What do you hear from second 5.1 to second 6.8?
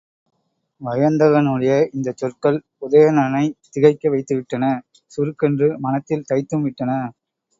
சுருக்கென்று மனத்தில் தைத்தும்